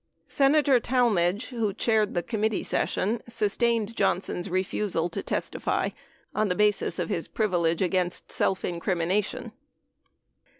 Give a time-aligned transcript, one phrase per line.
[0.27, 5.89] Senator Tal madge, who chaired the committee session, sustained Johnson's refusal to testify
[6.33, 9.51] on the basis of his privilege against self incrimination.